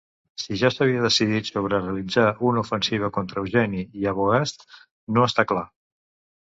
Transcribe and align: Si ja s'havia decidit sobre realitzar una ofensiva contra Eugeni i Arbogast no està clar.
Si 0.43 0.55
ja 0.61 0.69
s'havia 0.75 1.03
decidit 1.03 1.51
sobre 1.51 1.81
realitzar 1.83 2.25
una 2.53 2.65
ofensiva 2.65 3.13
contra 3.19 3.45
Eugeni 3.45 3.85
i 4.01 4.11
Arbogast 4.15 4.69
no 5.19 5.31
està 5.33 5.49
clar. 5.55 5.67